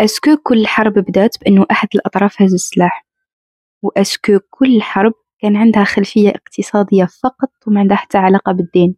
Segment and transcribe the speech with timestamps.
[0.00, 3.06] est-ce que كل حرب بدأت بأنه أحد الأطراف هز السلاح
[3.82, 8.96] و est-ce que كل حرب كان عندها خلفية اقتصادية فقط وما عندها حتى علاقة بالدين.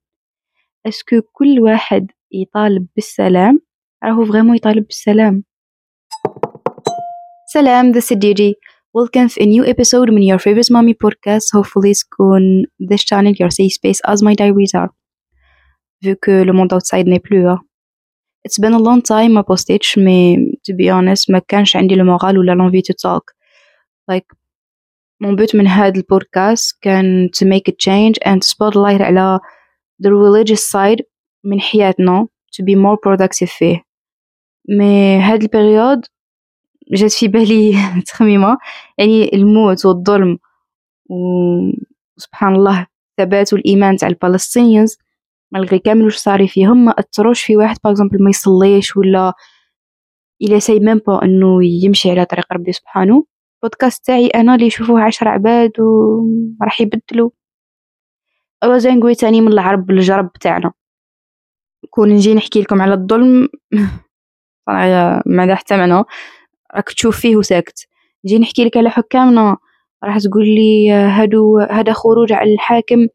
[0.86, 3.60] est-ce que كل واحد يطالب بالسلام
[4.04, 5.44] راهو vraiment يطالب بالسلام.
[7.46, 8.52] سلام it's Gigi.
[8.98, 11.52] Welcome في a new episode من your favorite mommy podcast.
[11.54, 13.32] Hopefully تكون this channel.
[13.32, 14.90] Your safe space as my diaries are.
[16.04, 17.67] Vu que le monde outside n'est plus hein.
[18.44, 22.02] It's been a long time ما بوستيتش mais to be honest ما كانش عندي ال
[22.02, 23.24] moral ولا l'envie to talk.
[24.10, 24.36] Like
[25.24, 29.38] mon but من هاد البودكاست كان to make a change and to spotlight على
[30.02, 31.02] the religious side
[31.44, 33.82] من حياتنا to be more productive فيه.
[34.68, 36.04] mais هاد ال période
[36.92, 37.72] جات في بالي
[38.06, 38.58] تخميمة.
[38.98, 40.38] يعني الموت والظلم
[41.10, 42.86] وسبحان الله
[43.18, 44.98] الثبات والإيمان تاع البالستينيانز
[45.52, 49.32] مالغي كامل واش صاري فيهم ما اثروش في واحد باغ ما يصليش ولا
[50.42, 53.24] إلى ساي ميم با انه يمشي على طريق ربي سبحانه
[53.62, 57.30] بودكاست تاعي أنا اللي يشوفوه عشر عباد وراح يبدلوا
[58.64, 60.72] اوا زي نقول تاني من العرب الجرب تاعنا
[61.90, 63.48] كون نجي نحكي لكم على الظلم
[64.66, 66.04] صراحة ما حتى معنى
[66.74, 67.88] راك تشوف فيه وساكت
[68.24, 69.56] نجي نحكي لك على حكامنا
[70.04, 73.06] راح تقول لي هادو هذا خروج على الحاكم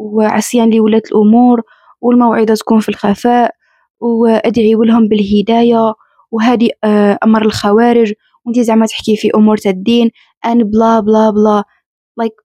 [0.00, 1.62] وعصيان لولاة الأمور
[2.00, 3.54] والموعظة تكون في الخفاء
[4.00, 5.94] وأدعي لهم بالهداية.
[6.30, 8.12] وهذه آه، أمر الخوارج.
[8.44, 10.10] وانتي زعما تحكي في أمور الدين.
[10.46, 12.32] and bla bla bla.
[12.32, 12.44] like like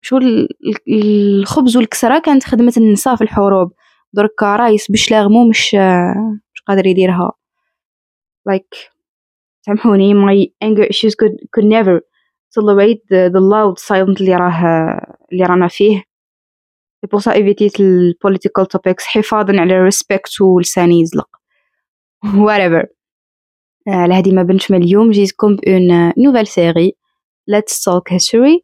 [0.00, 0.18] شو
[0.88, 3.72] الخبز والكسرة كانت خدمة النساء في الحروب.
[4.12, 5.74] دركا رايس بشلاغمو مش
[6.54, 7.32] مش قادر يديرها.
[8.50, 8.76] Like
[9.66, 10.14] سامحوني.
[10.14, 12.00] My anger issues could, could never.
[12.58, 15.00] tolerate the, the loud silent اللي راه
[15.32, 16.07] اللي رانا فيه.
[17.06, 21.28] Pour ça éviter le political topics حفاظا على respect ولساني يزلق.
[22.46, 22.86] Whatever.
[23.88, 25.10] على هذه ما بنتش اليوم.
[25.10, 26.92] جيتكم بأون نوفيل سيري
[27.50, 28.60] Let's Talk History.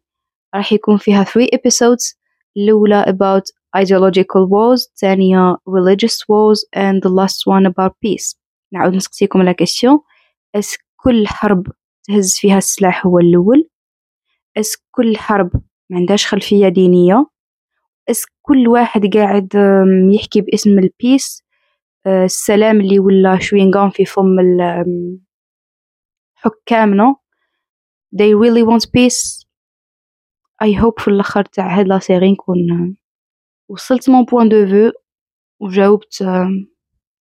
[0.55, 2.17] راح يكون فيها 3 episodes.
[2.57, 3.43] الأولى about
[3.77, 8.35] ideological wars الثانية religious wars and the last one about peace.
[8.73, 9.99] نعاود نسقسيكم la question est-ce
[10.55, 11.67] que كل حرب
[12.03, 13.69] تهز فيها السلاح هو الأول؟
[14.57, 15.51] اس كل حرب
[15.89, 17.25] ما عندهاش خلفية دينية؟
[18.41, 19.49] كل واحد قاعد
[20.13, 21.43] يحكي باسم ال peace
[22.05, 24.35] آه، السلام اللي ولا chewing-gum في فم
[26.35, 27.15] حكامنا.
[28.15, 29.45] They really want peace.
[30.63, 32.95] I hope في الآخر تاع هاد la série نكون
[33.69, 34.91] وصلت mon point de vue
[35.59, 36.21] وجاوبت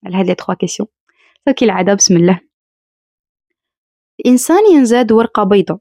[0.04, 0.88] على هاد les trois questions
[1.56, 2.40] كالعادة بسم الله.
[4.20, 5.80] الإنسان ينزاد ورقة بيضة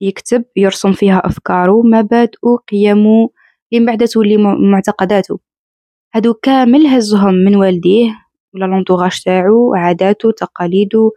[0.00, 3.30] يكتب يرسم فيها أفكاره مبادئه قيمه
[3.74, 5.40] من بعد تولي معتقداته.
[6.14, 8.10] هادو كامل هزهم من والديه
[8.54, 11.10] ولا l'entourage تاعو عاداته تقاليده.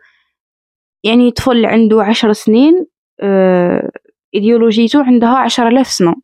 [1.04, 2.86] يعني طفل عنده عشر سنين
[3.22, 3.92] آه
[4.36, 6.16] ايديولوجيته عندها عشر آلاف سنة.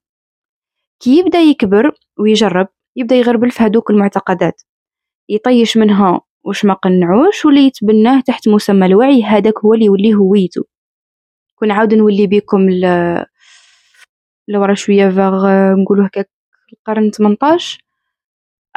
[1.00, 4.62] كي يبدأ يكبر ويجرب يبدأ يغربل في هادوك المعتقدات.
[5.30, 10.64] يطيش منها واش ما قنعوش ولا يتبناه تحت مسمى الوعي هذاك هو اللي يولي هويته.
[11.56, 12.70] كون عاود نولي بكم
[14.48, 15.48] لورا شوية فاغ
[15.82, 16.30] نقولو هكاك
[16.74, 17.84] القرن 18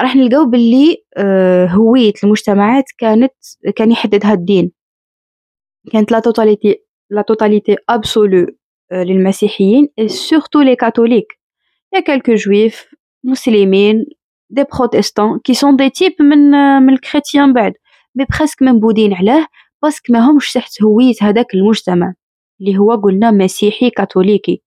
[0.00, 3.32] راح نلقاو باللي آه، هوية المجتمعات كانت
[3.76, 4.72] كان يحددها الدين.
[5.92, 6.76] كانت la totalité
[7.10, 8.46] la totalité absolue
[8.92, 11.26] للمسيحيين surtout les catholiques
[11.94, 12.94] y a quelques juifs
[13.24, 14.06] مسلمين
[14.50, 17.72] des protestants qui sont des types من آه، من ال chrétiens بعد.
[18.14, 19.46] mais presque منبودين علاه
[19.82, 22.14] parce que ما همش تحت هوية هذاك المجتمع.
[22.60, 24.62] اللي هو قلنا مسيحي كاثوليكي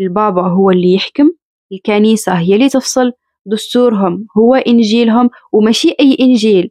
[0.00, 1.30] البابا هو اللي يحكم
[1.72, 3.12] الكنيسة هي اللي تفصل
[3.46, 6.70] دستورهم هو إنجيلهم وماشي أي إنجيل.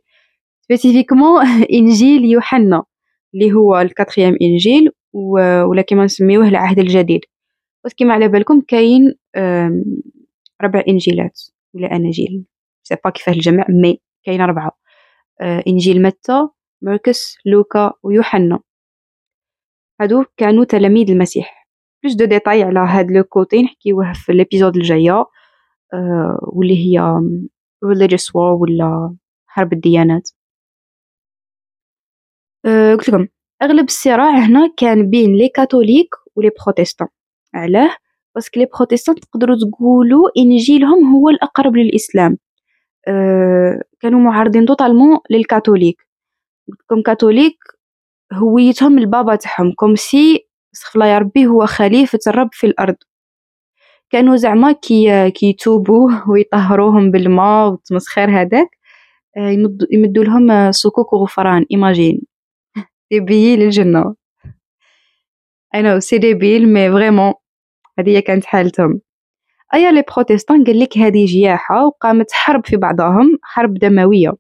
[0.62, 2.84] spécifiquement إنجيل يوحنا
[3.34, 7.22] اللي هو ال quatrième إنجيل ولا كما نسميوه العهد الجديد.
[7.86, 9.14] بس كما على بالكم كاين
[10.62, 11.42] ربع إنجيلات
[11.74, 12.46] ولا أناجيل
[12.84, 14.72] sais pas كيفاه الجمع mais كاين أربعة.
[15.42, 16.48] آه، إنجيل متى
[16.82, 18.60] مركس لوكا ويوحنا.
[20.02, 21.63] هادو كانوا تلاميذ المسيح.
[22.04, 25.26] plus de détails على هاد le côté نحكيوه في l'épisode الجاية
[26.42, 27.00] واللي هي
[27.86, 29.16] religious war ولا
[29.48, 30.30] حرب الديانات.
[32.66, 33.28] قلت لكم
[33.62, 37.08] أغلب الصراع هنا كان بين les catholiques و les protestants
[37.54, 37.96] علاه؟
[38.36, 42.38] parce que les protestants تقدروا تقولوا إنجيلهم هو الأقرب للإسلام.
[44.00, 46.08] كانوا معارضين totalement للكاثوليك.
[46.88, 47.58] comme catholiques
[48.34, 52.96] هويتهم البابا تاعهم comme si استغفر الله يا ربي هو خليفة الرب في الأرض.
[54.12, 58.70] كانوا زعما كي كيتوبوا ويطهروهم بالماء والتمسخير هذاك
[59.38, 59.50] آه،
[59.92, 62.22] يمدوا لهم صكوك وغفران imagine
[63.12, 64.16] des billets للجنة
[65.76, 67.34] أنا c'est débile mais vraiment
[68.00, 69.02] هذه كانت حالتهم.
[69.74, 74.34] أيا les protestants قالك هذه جياحة وقامت حرب في بعضهم حرب دموية.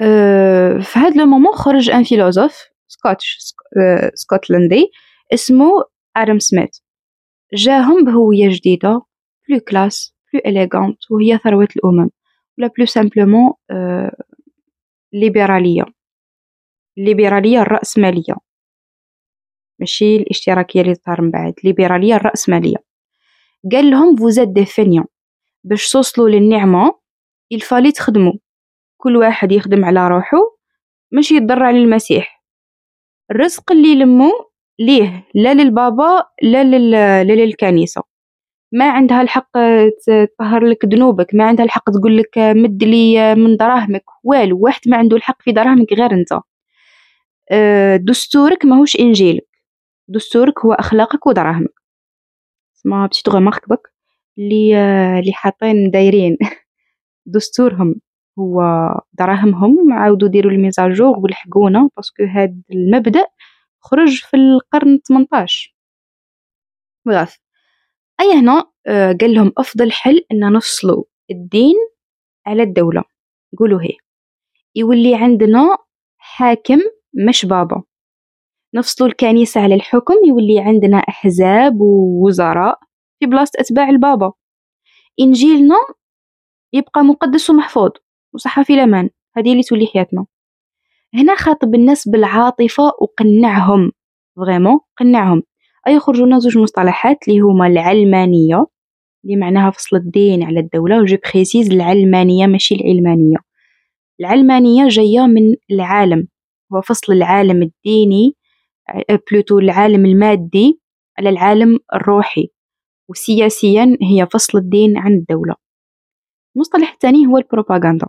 [0.00, 4.90] أه في هذا ال moment خرج un philosophe Scottish أه سكوتلندي
[5.34, 5.68] اسمه
[6.16, 6.78] آدم سميث.
[7.54, 9.02] جاهم بهوية جديدة
[9.48, 12.10] plus classe plus élégante وهي ثروة الأمم
[12.58, 14.16] ولا plus simplement أه
[15.12, 15.82] ليبرالية
[16.98, 18.34] الليبرالية الرأسمالية
[19.80, 21.54] ماشي؟ الاشتراكية اللي تظهر من بعد.
[21.64, 22.76] الليبرالية الرأسمالية
[23.72, 25.04] قال لهم vous êtes des fainéants
[25.64, 26.98] باش توصلوا للنعمة
[27.52, 28.32] il fallait تخدموا.
[28.96, 30.38] كل واحد يخدم على روحه
[31.12, 32.35] ماشي يضر على المسيح.
[33.30, 34.30] الرزق اللي يلمو
[34.78, 36.90] ليه لا للبابا لا, لل...
[36.90, 38.02] لا للكنيسة.
[38.72, 39.50] ما عندها الحق
[40.06, 44.04] تطهر لك ذنوبك ما عندها الحق تقول لك مد لي من دراهمك.
[44.24, 46.40] والو واحد ما عنده الحق في دراهمك غير انت.
[47.52, 49.48] آه، دستورك ماهوش إنجيلك.
[50.08, 51.74] دستورك هو أخلاقك ودراهمك.
[52.84, 53.80] ما بتيت غمارك بك؟
[54.38, 54.76] اللي
[55.20, 56.36] اللي حاطين دايرين.
[57.34, 57.94] دستورهم.
[58.38, 58.62] هو
[59.12, 63.26] دراهمهم عاودوا ديروا الميزاجور ولحقونا باسكو هاد المبدأ
[63.80, 65.74] خرج في القرن 18
[67.06, 67.38] بغاف.
[68.20, 71.74] أي هنا آه، قال لهم أفضل حل إن نفصلوا الدين
[72.46, 73.04] على الدولة.
[73.58, 73.96] قولوا هي.
[74.74, 75.78] يولي عندنا
[76.18, 76.78] حاكم
[77.28, 77.82] مش بابا.
[78.74, 82.78] نفصلوا الكنيسة على الحكم يولي عندنا أحزاب ووزراء
[83.20, 84.32] في بلاصة أتباع البابا.
[85.20, 85.76] إنجيلنا
[86.72, 87.90] يبقى مقدس ومحفوظ.
[88.36, 89.10] وصحة في الأمان.
[89.36, 90.26] هذه اللي تولي حياتنا.
[91.14, 93.92] هنا خاطب الناس بالعاطفة وقنعهم.
[94.36, 95.42] vraiment قنعهم.
[95.88, 98.66] أي لنا زوج مصطلحات اللي هما العلمانية
[99.24, 103.36] اللي معناها فصل الدين على الدولة و je précise العلمانية ماشي العلمانية.
[104.20, 106.28] العلمانية جاية من العالم.
[106.72, 108.32] هو فصل العالم الديني
[109.32, 110.80] plutôt العالم المادي
[111.18, 112.48] على العالم الروحي.
[113.08, 115.54] وسياسيا هي فصل الدين عن الدولة.
[116.56, 118.06] المصطلح الثاني هو البروباغندا.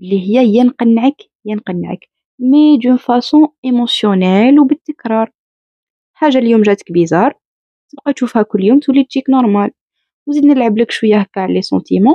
[0.00, 1.98] اللي هي ينقنعك ينقنعك.
[2.40, 5.30] mais d'une façon émotionnelle وبالتكرار
[6.14, 7.34] حاجة اليوم جاتك bizarre
[7.90, 9.70] تبقى تشوفها كل يوم تولي تجيك normal.
[10.26, 12.14] وزيد نلعب لك شوية هكا على les sentiments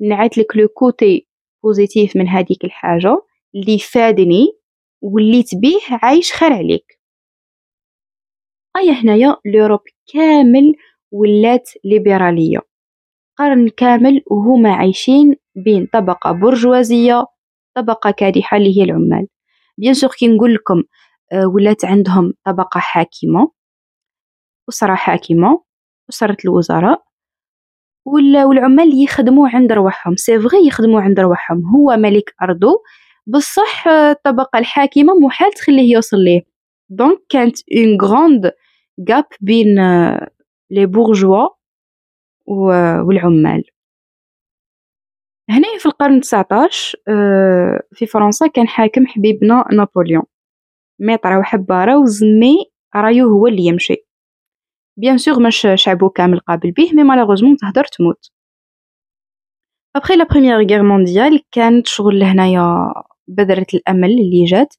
[0.00, 1.28] نعيط لك le côté
[1.64, 3.22] positif من هذيك الحاجة
[3.54, 4.46] اللي فادني
[5.02, 7.00] واللي تبيه عايش خير عليك.
[8.76, 9.80] أيا هنايا l'Europe
[10.12, 10.74] كامل
[11.12, 12.71] ولات ليبرالية.
[13.38, 17.26] قرن كامل وهما عايشين بين طبقة برجوازية
[17.76, 19.26] طبقة كادحة اللي هي العمال.
[19.78, 20.82] bien sûr كي نقول لكم
[21.32, 23.50] آه، ولات عندهم طبقة حاكمة
[24.68, 25.62] أسرة حاكمة
[26.10, 27.02] أسرة الوزراء
[28.06, 30.16] والعمال يخدموا عند رواحهم.
[30.16, 31.62] c'est vrai يخدموا عند رواحهم.
[31.66, 32.82] هو ملك أرضه
[33.26, 36.42] بصح آه، الطبقة الحاكمة محال تخليه يوصل ليه.
[36.90, 38.52] donc كانت une grande
[39.10, 39.66] gap بين
[40.70, 41.48] les bourgeois
[43.06, 43.64] والعمال.
[45.50, 46.98] هنا في القرن 19
[47.92, 50.22] في فرنسا كان حاكم حبيبنا نابليون.
[51.00, 52.56] mais طراو حبارة وزمي
[52.96, 53.96] رايو هو اللي يمشي.
[54.96, 58.30] bien sûr مش شعبو كامل قابل بيه mais malheureusement تهدر تموت.
[59.96, 62.94] après la première guerre mondiale كانت شغل هنايا
[63.28, 64.74] بذرة الأمل اللي جات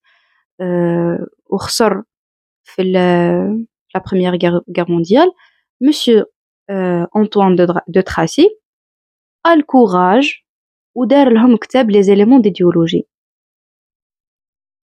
[1.49, 2.03] وخسر
[2.63, 2.83] في
[3.97, 5.31] Première Guerre, Guerre mondiale,
[5.83, 6.23] Monsieur
[6.71, 8.49] euh, Antoine de, de Tracy
[9.43, 10.43] a le courage
[10.95, 13.07] ودار لهم كتاب les éléments d'idéologie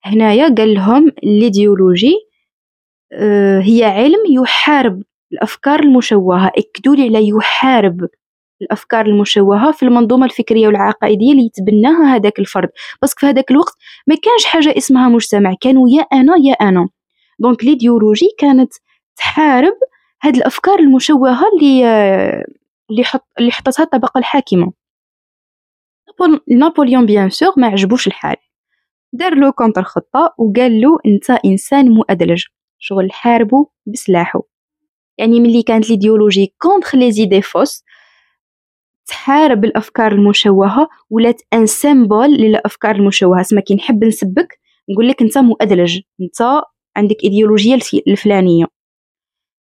[0.04, 2.14] هنايا قال لهم l'idéologie
[3.12, 8.08] آه هي علم يحارب الافكار المشوهه اكدوا لي على يحارب
[8.62, 12.68] الافكار المشوهه في المنظومه الفكريه والعقائديه اللي يتبناها هذاك الفرد
[13.02, 13.75] بس في هذاك الوقت
[14.06, 16.88] ما كانش حاجة اسمها مجتمع كانوا يا أنا يا أنا
[17.38, 18.72] donc l'idéologie كانت
[19.16, 19.75] تحارب
[20.22, 21.84] هاد الأفكار المشوهة اللي
[22.90, 24.72] اللي حط اللي حطتها الطبقة الحاكمة.
[26.48, 28.36] نابليون bien sûr ما عجبوش الحال.
[29.12, 32.44] دار له contre خطة وقال له أنت إنسان مؤدلج.
[32.78, 34.42] شغل حاربه بسلاحه
[35.18, 37.84] يعني ملي كانت l'idéologie contre les idées fausses
[39.06, 43.42] تحارب الأفكار المشوهة ولات un symbole للأفكار المشوهة.
[43.42, 44.60] سما كي نحب نسبك
[44.90, 46.00] نقول لك أنت مؤدلج.
[46.20, 46.62] أنت
[46.96, 48.66] عندك إيديولوجية الفلانية.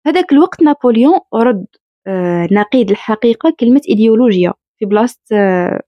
[0.06, 1.66] هذاك الوقت نابليون رد
[2.06, 5.82] آه، نقيض الحقيقة كلمة إيديولوجيا في بلاصة آه،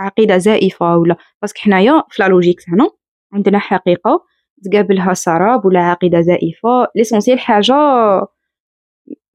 [0.00, 2.90] عقيدة زائفة ولا parce que حنايا في la logique تاعنا
[3.32, 4.24] عندنا حقيقة
[4.64, 6.88] تقابلها سراب ولا عقيدة زائفة.
[6.96, 7.74] l'essentiel حاجة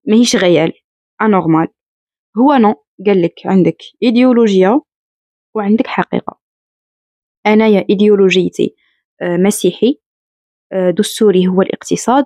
[0.07, 0.73] ماهيش réelle
[1.21, 1.67] anormale
[2.37, 4.81] هو non قال لك عندك إيديولوجيا
[5.55, 6.39] وعندك حقيقة.
[7.47, 8.75] أنايا إيديولوجيتي
[9.21, 10.01] مسيحي
[10.97, 12.25] دستوري هو الاقتصاد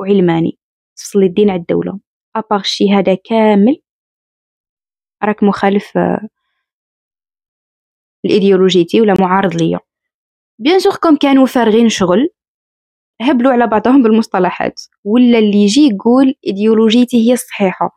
[0.00, 0.58] وعلماني.
[0.96, 2.00] تفصل الدين على الدولة.
[2.36, 3.82] أباغ الشي هذا كامل
[5.24, 5.98] راك مخالف
[8.24, 9.80] لإيديولوجيتي ولا معارض ليا.
[10.58, 12.28] bien sûr comme كانوا فارغين شغل
[13.22, 14.80] هبلوا على بعضهم بالمصطلحات.
[15.04, 17.90] ولا اللي يجي يقول إيديولوجيتي هي الصحيحة.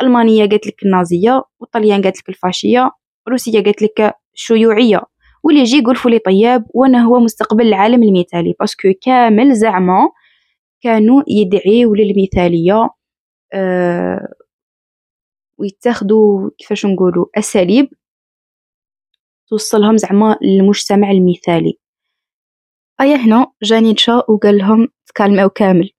[0.00, 2.90] الألمانية قالت لك النازية والطليان قالت لك الفاشية
[3.28, 5.00] روسيا قالت لك الشيوعية.
[5.44, 10.08] واللي يجي يقول فولي طياب وأنا هو مستقبل العالم المثالي parce que كامل زعما
[10.82, 12.88] كانوا يدعيوا للمثالية
[13.54, 14.28] أه
[15.58, 17.88] ويتاخدوا كيفاش نقولوا أساليب
[19.48, 21.78] توصلهم زعما للمجتمع المثالي.
[23.00, 25.90] أيا هنا جا نيتشه وقال لهم تكالماو كامل.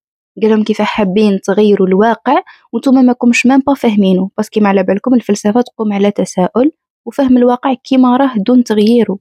[0.41, 4.69] قال لهم كيف حابين تغيروا الواقع وأنتم ما كومش même pas فاهمينه parce que ما
[4.69, 6.71] على بالكم الفلسفة تقوم على تساؤل
[7.05, 9.19] وفهم الواقع كيما راه دون تغييره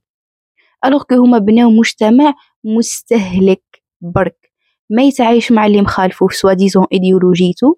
[0.84, 4.49] alors que هما بناو مجتمع مستهلك برك.
[4.90, 7.74] ما يتعايش مع اللي مخالفه في soi-disant ايديولوجيتو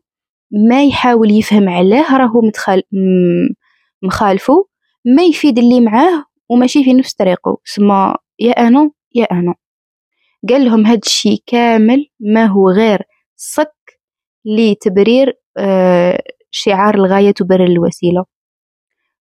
[0.68, 2.82] ما يحاول يفهم علاه راهو متخال
[4.02, 4.66] مخالفه
[5.16, 9.54] ما يفيد اللي معاه وماشي في نفس طريقه سما يا أنا يا أنا.
[10.48, 13.02] قال لهم هاد الشي كامل ما هو غير
[13.36, 13.74] صك
[14.44, 18.24] لتبرير آه شعار الغاية تبرر الوسيلة.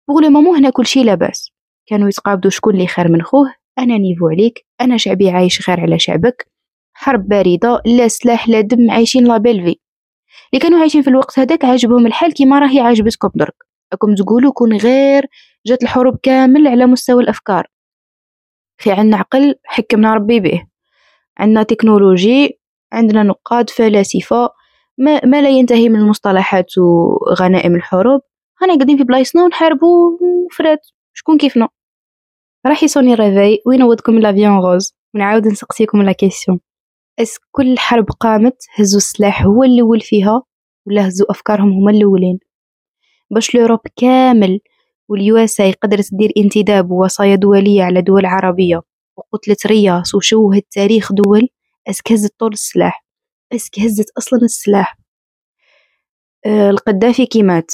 [0.07, 1.51] بوغ لو هنا كل شي لاباس.
[1.85, 4.65] كانوا يتقابضوا شكون اللي خير من خوه؟ أنا niveau عليك.
[4.81, 6.51] أنا شعبي عايش غير على شعبك.
[6.99, 9.79] حرب باردة لا سلاح لا دم عايشين لا بيل في.
[10.53, 13.55] اللي كانوا عايشين في الوقت هذاك عاجبهم الحال كيما راهي عاجبتكم درك
[13.93, 15.25] راكم تقولوا كون غير
[15.65, 17.67] جات الحروب كامل على مستوى الأفكار.
[18.77, 20.63] في عنا عقل حكمنا ربي به.
[21.37, 22.59] عندنا تكنولوجي
[22.93, 24.49] عندنا نقاد فلاسفة
[24.97, 28.21] ما, ما لا ينتهي من المصطلحات وغنائم الحروب.
[28.61, 30.19] هنا قاعدين في بلايصنا ونحاربو
[30.57, 31.69] فرات شكون كيفنا؟
[32.65, 36.59] راح يصوني réveil وينوضكم la vie en rose؟ ونعاود نسقسيكم la question est-ce
[37.19, 40.43] que كل حرب قامت هزو السلاح هو الأول فيها
[40.87, 42.39] ولا هزو أفكارهم هما الأولين.
[43.31, 44.59] باش l'Europe كامل
[45.09, 48.81] وال USA قدرت تدير انتداب ووصايا دولية على دول عربية
[49.17, 51.49] وقتلت رياس وشوهت تاريخ دول
[51.89, 53.05] est-ce que هزت طول السلاح
[53.53, 54.97] est-ce que هزت أصلا السلاح.
[56.45, 57.71] أه القذافي كي مات؟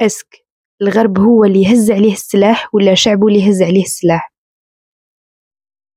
[0.00, 0.44] est-ce que
[0.82, 4.33] الغرب هو اللي يهز عليه السلاح ولا شعبه اللي يهز عليه السلاح؟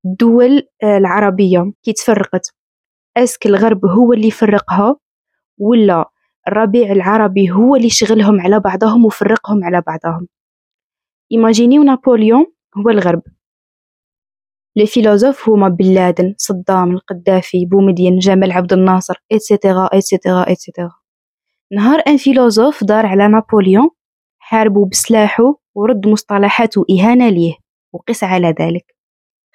[0.05, 2.55] الدول العربية كي تفرقت.
[3.17, 4.95] est-ce que الغرب هو اللي فرقها
[5.57, 6.11] ولا
[6.47, 10.27] الربيع العربي هو اللي شغلهم على بعضهم وفرقهم على بعضهم.
[11.31, 12.45] imaginez نابليون
[12.77, 13.21] هو الغرب.
[14.75, 20.47] les philosophes هما بن لادن صدام القذافي بومدين جمال عبد الناصر et cetera et cetera
[20.47, 20.91] et cetera
[21.71, 23.89] نهار un philosophe دار على نابليون
[24.39, 27.53] حاربو بسلاحه ورد مصطلحات وإهانة ليه
[27.93, 28.96] وقس على ذلك.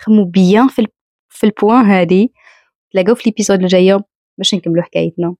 [0.02, 0.86] خممو bien في,
[1.28, 2.32] في ال point هادي.
[2.92, 4.00] تلاقاو في l'épisode الجاية
[4.38, 5.36] باش نكملو حكايتنا.